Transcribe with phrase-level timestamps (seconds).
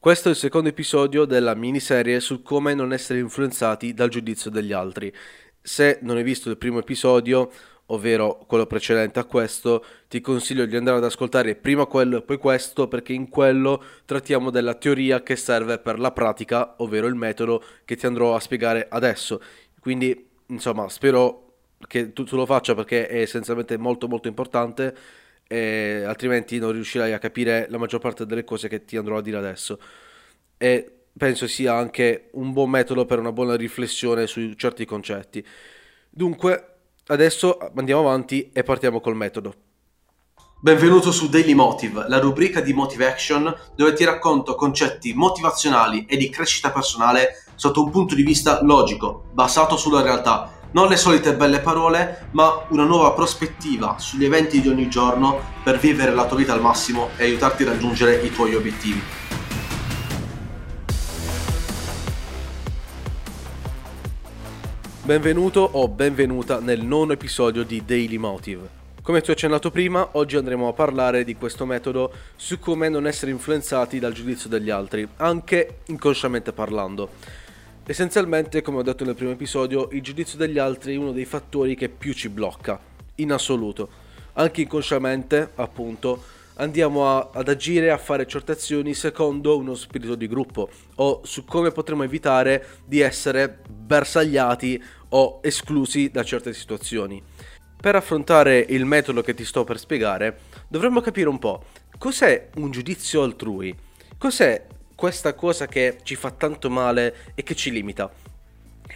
[0.00, 4.72] Questo è il secondo episodio della miniserie su come non essere influenzati dal giudizio degli
[4.72, 5.12] altri.
[5.60, 7.50] Se non hai visto il primo episodio,
[7.88, 12.38] ovvero quello precedente a questo, ti consiglio di andare ad ascoltare prima quello e poi
[12.38, 17.62] questo, perché in quello trattiamo della teoria che serve per la pratica, ovvero il metodo
[17.84, 19.38] che ti andrò a spiegare adesso.
[19.80, 21.56] Quindi, insomma, spero
[21.86, 24.96] che tu, tu lo faccia perché è essenzialmente molto molto importante
[25.52, 29.20] e altrimenti non riuscirai a capire la maggior parte delle cose che ti andrò a
[29.20, 29.80] dire adesso.
[30.56, 35.44] E penso sia anche un buon metodo per una buona riflessione su certi concetti.
[36.08, 36.74] Dunque,
[37.08, 39.54] adesso andiamo avanti e partiamo col metodo.
[40.60, 46.16] Benvenuto su Daily Motive, la rubrica di Motive Action dove ti racconto concetti motivazionali e
[46.16, 51.34] di crescita personale sotto un punto di vista logico, basato sulla realtà non le solite
[51.34, 56.36] belle parole, ma una nuova prospettiva sugli eventi di ogni giorno per vivere la tua
[56.36, 59.02] vita al massimo e aiutarti a raggiungere i tuoi obiettivi.
[65.02, 68.78] Benvenuto o benvenuta nel nono episodio di Daily Motive.
[69.02, 73.08] Come ti ho accennato prima, oggi andremo a parlare di questo metodo su come non
[73.08, 77.08] essere influenzati dal giudizio degli altri, anche inconsciamente parlando.
[77.86, 81.74] Essenzialmente, come ho detto nel primo episodio, il giudizio degli altri è uno dei fattori
[81.74, 82.78] che più ci blocca,
[83.16, 83.88] in assoluto.
[84.34, 86.22] Anche inconsciamente, appunto,
[86.54, 91.44] andiamo a, ad agire, a fare certe azioni secondo uno spirito di gruppo o su
[91.44, 97.20] come potremo evitare di essere bersagliati o esclusi da certe situazioni.
[97.80, 101.64] Per affrontare il metodo che ti sto per spiegare, dovremmo capire un po'
[101.98, 103.74] cos'è un giudizio altrui,
[104.16, 104.66] cos'è
[105.00, 108.12] questa cosa che ci fa tanto male e che ci limita.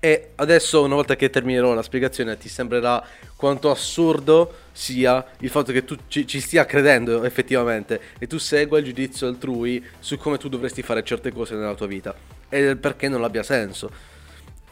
[0.00, 5.70] E adesso, una volta che terminerò la spiegazione, ti sembrerà quanto assurdo sia il fatto
[5.70, 10.38] che tu ci, ci, stia credendo effettivamente e tu segua il giudizio altrui su come
[10.38, 12.12] tu dovresti fare certe cose nella tua vita
[12.48, 13.88] e perché non abbia senso.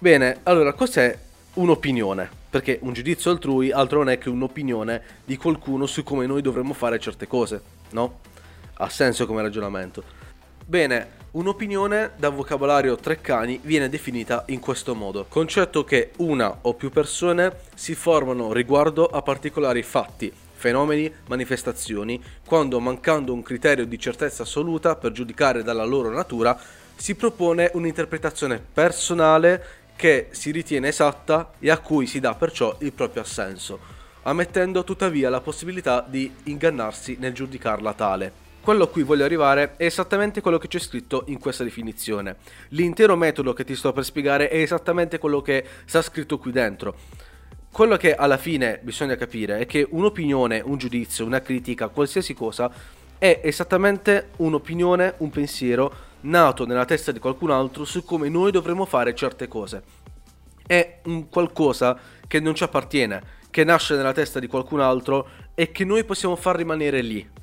[0.00, 1.17] Bene, allora cos'è
[1.55, 2.28] un'opinione?
[2.50, 6.72] Perché un giudizio altrui altro non è che un'opinione di qualcuno su come noi dovremmo
[6.72, 8.19] fare certe cose, no?
[8.75, 10.03] Ha senso come ragionamento.
[10.66, 16.91] Bene, un'opinione da vocabolario Treccani viene definita in questo modo, concetto che una o più
[16.91, 24.42] persone si formano riguardo a particolari fatti, fenomeni, manifestazioni, quando mancando un criterio di certezza
[24.42, 26.58] assoluta per giudicare dalla loro natura,
[26.96, 32.92] si propone un'interpretazione personale che si ritiene esatta e a cui si dà perciò il
[32.92, 33.78] proprio assenso,
[34.22, 38.50] ammettendo tuttavia la possibilità di ingannarsi nel giudicarla tale.
[38.62, 42.37] Quello a cui voglio arrivare è esattamente quello che c'è scritto in questa definizione.
[42.69, 46.94] L'intero metodo che ti sto per spiegare è esattamente quello che sta scritto qui dentro.
[47.72, 52.71] Quello che alla fine bisogna capire è che un'opinione, un giudizio, una critica, qualsiasi cosa,
[53.16, 58.84] è esattamente un'opinione, un pensiero nato nella testa di qualcun altro su come noi dovremmo
[58.84, 59.82] fare certe cose.
[60.66, 61.98] È un qualcosa
[62.28, 66.37] che non ci appartiene, che nasce nella testa di qualcun altro e che noi possiamo
[66.37, 67.38] far rimanere lì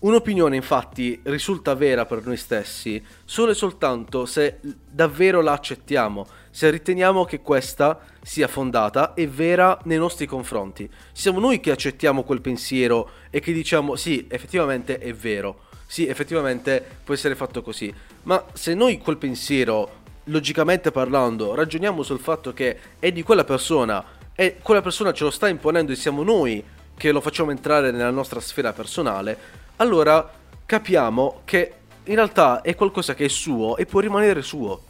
[0.00, 6.70] Un'opinione infatti risulta vera per noi stessi solo e soltanto se davvero la accettiamo, se
[6.70, 10.88] riteniamo che questa sia fondata e vera nei nostri confronti.
[11.10, 16.80] Siamo noi che accettiamo quel pensiero e che diciamo sì, effettivamente è vero, sì, effettivamente
[17.02, 17.92] può essere fatto così,
[18.22, 24.04] ma se noi quel pensiero, logicamente parlando, ragioniamo sul fatto che è di quella persona
[24.32, 26.62] e quella persona ce lo sta imponendo e siamo noi
[26.96, 30.30] che lo facciamo entrare nella nostra sfera personale, allora
[30.64, 31.72] capiamo che
[32.04, 34.82] in realtà è qualcosa che è suo e può rimanere suo.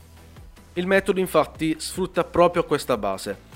[0.74, 3.46] Il metodo infatti sfrutta proprio questa base.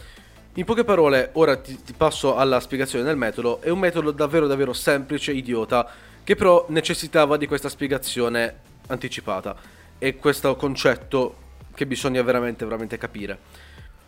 [0.54, 4.47] In poche parole, ora ti, ti, passo alla spiegazione del metodo, è un metodo davvero
[4.47, 5.88] davvero semplice, idiota,
[6.22, 9.56] che però necessitava di questa spiegazione anticipata
[9.98, 11.37] e questo concetto
[11.75, 13.38] che bisogna veramente veramente capire.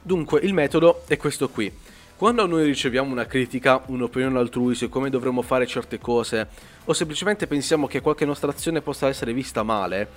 [0.03, 1.73] Dunque, il metodo è questo qui.
[2.17, 6.47] Quando noi riceviamo una critica, un'opinione altrui su come dovremmo fare certe cose,
[6.85, 10.11] o semplicemente pensiamo che qualche nostra azione possa essere vista male,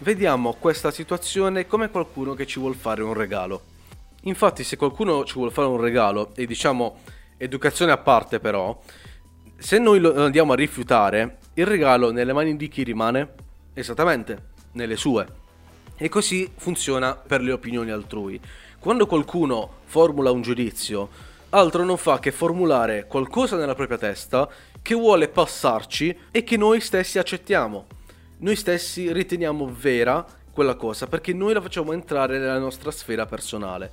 [0.00, 3.62] vediamo questa situazione come qualcuno che ci vuole fare un regalo.
[4.24, 6.98] Infatti, se qualcuno ci vuole fare un regalo, e diciamo
[7.38, 8.78] educazione a parte però,
[9.56, 13.32] se noi lo andiamo a rifiutare, il regalo nelle mani di chi rimane?
[13.72, 15.26] Esattamente, nelle sue.
[15.96, 18.38] E così funziona per le opinioni altrui.
[18.86, 21.08] Quando qualcuno formula un giudizio,
[21.48, 24.48] altro non fa che formulare qualcosa nella propria testa
[24.80, 27.86] che vuole passarci e che noi stessi accettiamo.
[28.36, 33.90] Noi stessi riteniamo vera quella cosa perché noi la facciamo entrare nella nostra sfera personale.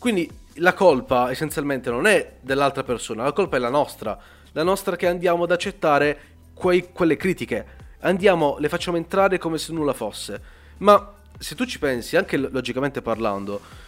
[0.00, 4.18] Quindi la colpa essenzialmente non è dell'altra persona, la colpa è la nostra,
[4.50, 6.18] la nostra che andiamo ad accettare
[6.54, 7.64] quei, quelle critiche,
[8.00, 10.42] andiamo, le facciamo entrare come se nulla fosse.
[10.78, 13.82] Ma se tu ci pensi, anche logicamente parlando,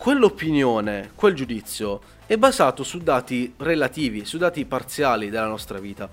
[0.00, 6.08] quell'opinione, quel giudizio è basato su dati relativi, su dati parziali della nostra vita.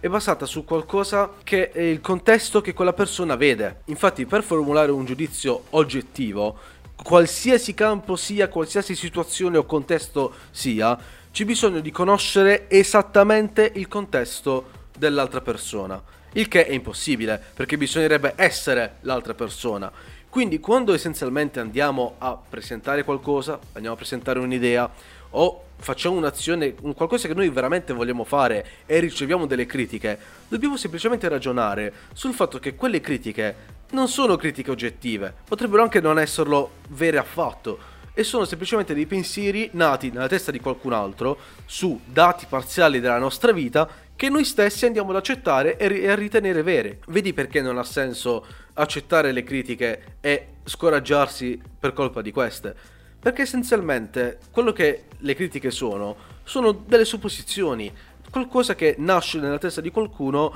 [0.00, 3.82] È basata su qualcosa che è il contesto che quella persona vede.
[3.86, 6.58] Infatti, per formulare un giudizio oggettivo,
[6.96, 10.98] qualsiasi campo sia, qualsiasi situazione o contesto sia,
[11.30, 16.02] c'è bisogno di conoscere esattamente il contesto dell'altra persona.
[16.32, 19.92] Il che è impossibile, perché bisognerebbe essere l'altra persona.
[20.36, 24.86] Quindi quando essenzialmente andiamo a presentare qualcosa, andiamo a presentare un'idea
[25.30, 30.76] o facciamo un'azione, un qualcosa che noi veramente vogliamo fare e riceviamo delle critiche, dobbiamo
[30.76, 33.54] semplicemente ragionare sul fatto che quelle critiche
[33.92, 37.78] non sono critiche oggettive, potrebbero anche non esserlo vere affatto
[38.12, 43.18] e sono semplicemente dei pensieri nati nella testa di qualcun altro su dati parziali della
[43.18, 46.98] nostra vita che noi stessi andiamo ad accettare e a ritenere vere.
[47.06, 52.74] Vedi perché non ha senso accettare le critiche e scoraggiarsi per colpa di queste?
[53.18, 57.92] Perché essenzialmente quello che le critiche sono sono delle supposizioni,
[58.30, 60.54] qualcosa che nasce nella testa di qualcuno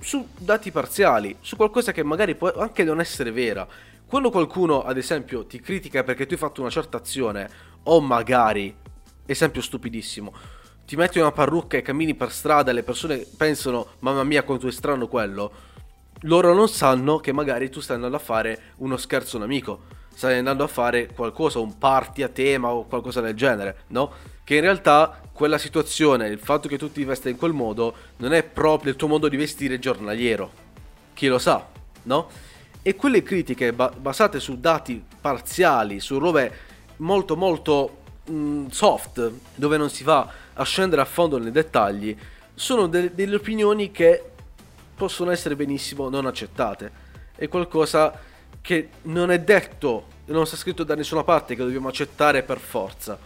[0.00, 3.66] su dati parziali, su qualcosa che magari può anche non essere vera.
[4.06, 7.48] Quando qualcuno, ad esempio, ti critica perché tu hai fatto una certa azione,
[7.84, 8.74] o magari,
[9.24, 10.34] esempio stupidissimo,
[10.84, 14.66] ti metti una parrucca e cammini per strada e le persone pensano, mamma mia, quanto
[14.66, 15.52] è strano quello,
[16.22, 19.80] loro non sanno che magari tu stai andando a fare uno scherzo a un amico,
[20.14, 24.12] stai andando a fare qualcosa, un party a tema o qualcosa del genere, no?
[24.44, 28.34] Che in realtà quella situazione, il fatto che tu ti vesta in quel modo, non
[28.34, 30.50] è proprio il tuo modo di vestire giornaliero.
[31.14, 31.66] Chi lo sa,
[32.02, 32.28] no?
[32.82, 36.52] E quelle critiche ba- basate su dati parziali, su robe
[36.96, 42.16] molto molto mh, mm, soft, dove non si va a scendere a fondo nei dettagli,
[42.54, 44.29] sono de- delle opinioni che
[45.00, 46.92] possono essere benissimo non accettate.
[47.34, 48.20] È qualcosa
[48.60, 53.18] che non è detto, non sta scritto da nessuna parte che dobbiamo accettare per forza.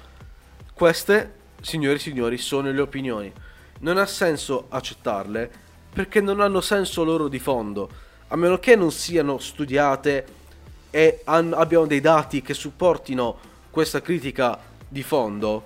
[0.73, 3.33] Queste, signori e signori, sono le opinioni.
[3.81, 5.51] Non ha senso accettarle
[5.93, 7.91] perché non hanno senso loro di fondo
[8.29, 10.27] a meno che non siano studiate
[10.91, 13.37] e abbiano dei dati che supportino
[13.71, 15.65] questa critica di fondo,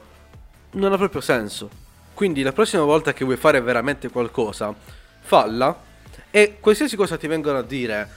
[0.70, 1.68] non ha proprio senso.
[2.14, 4.74] Quindi la prossima volta che vuoi fare veramente qualcosa,
[5.20, 5.87] falla
[6.30, 8.08] e qualsiasi cosa ti vengono a dire,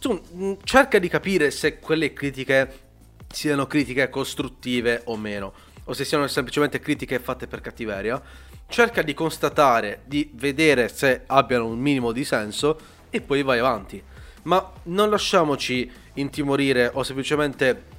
[0.00, 2.88] tu mm, cerca di capire se quelle critiche
[3.30, 5.52] siano critiche costruttive o meno,
[5.84, 8.20] o se siano semplicemente critiche fatte per cattiveria.
[8.68, 12.78] Cerca di constatare, di vedere se abbiano un minimo di senso
[13.10, 14.02] e poi vai avanti.
[14.42, 17.98] Ma non lasciamoci intimorire o semplicemente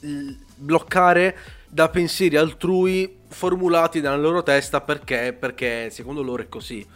[0.00, 1.36] bloccare
[1.68, 6.86] da pensieri altrui formulati nella loro testa perché, perché secondo loro è così.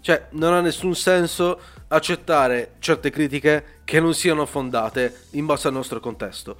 [0.00, 5.74] Cioè, non ha nessun senso accettare certe critiche che non siano fondate in base al
[5.74, 6.56] nostro contesto.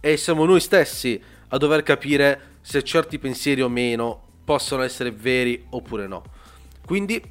[0.00, 5.66] E siamo noi stessi a dover capire se certi pensieri o meno possono essere veri
[5.70, 6.22] oppure no.
[6.84, 7.22] Quindi,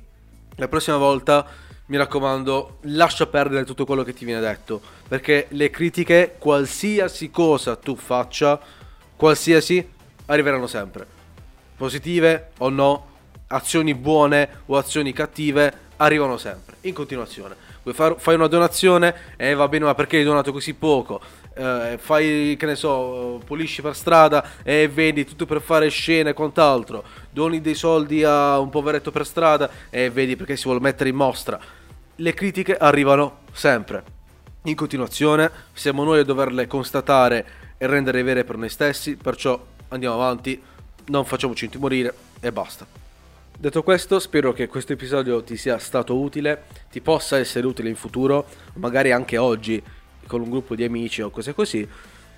[0.56, 1.46] la prossima volta
[1.88, 7.76] mi raccomando, lascia perdere tutto quello che ti viene detto, perché le critiche, qualsiasi cosa
[7.76, 8.60] tu faccia,
[9.18, 9.86] qualsiasi,
[10.28, 11.06] arriveranno sempre.
[11.76, 13.11] Positive o no,
[13.52, 17.56] azioni buone o azioni cattive, arrivano sempre, in continuazione.
[17.94, 19.14] Fai una donazione?
[19.38, 21.20] E eh, va bene, ma perché hai donato così poco?
[21.54, 26.34] Eh, fai, che ne so, pulisci per strada e vedi tutto per fare scene e
[26.34, 27.04] quant'altro.
[27.30, 31.16] Doni dei soldi a un poveretto per strada e vedi perché si vuole mettere in
[31.16, 31.60] mostra
[32.22, 34.04] le critiche arrivano sempre.
[34.64, 37.46] In continuazione, siamo noi a doverle constatare
[37.78, 39.60] e rendere vere per noi stessi, perciò
[39.90, 40.62] andiamo avanti,
[41.08, 43.01] non facciamoci intimorire e basta.
[43.62, 47.96] Detto questo, spero che questo episodio ti sia stato utile, ti possa essere utile in
[47.96, 49.80] futuro, magari anche oggi
[50.26, 51.88] con un gruppo di amici o cose così.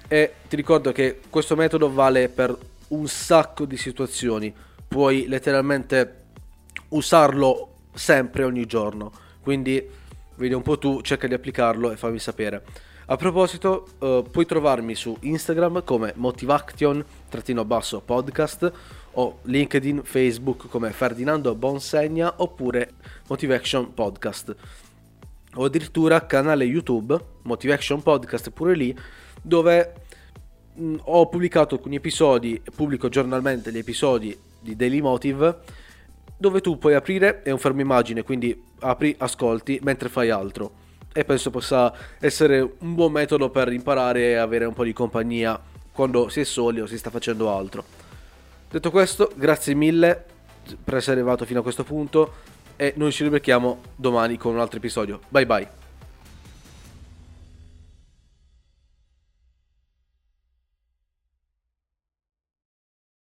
[0.05, 2.53] E ti ricordo che questo metodo vale per
[2.89, 4.53] un sacco di situazioni,
[4.85, 6.23] puoi letteralmente
[6.89, 9.09] usarlo sempre, ogni giorno
[9.41, 9.81] quindi
[10.35, 12.63] vedi un po' tu, cerca di applicarlo e fammi sapere.
[13.05, 18.71] A proposito, uh, puoi trovarmi su Instagram come motivaction-podcast
[19.13, 22.93] o LinkedIn, Facebook come Ferdinando Bonsegna oppure
[23.27, 24.55] Motivation Podcast.
[25.55, 28.95] O addirittura canale YouTube, Motivation Podcast pure lì,
[29.41, 29.93] dove
[30.73, 35.81] mh, mm, ho pubblicato alcuni episodi, pubblico giornalmente gli episodi di Daily Motive
[36.43, 40.81] dove tu puoi aprire, è un fermo immagine, quindi apri, ascolti mentre fai altro.
[41.13, 45.57] E penso possa essere un buon metodo per imparare e avere un po' di compagnia
[45.93, 48.02] quando si è soli o si sta facendo altro.
[48.73, 50.25] Detto questo, grazie mille
[50.83, 52.33] per essere arrivato fino a questo punto.
[52.75, 55.19] e noi ci ribecchiamo domani con un altro episodio.
[55.29, 55.82] Bye bye.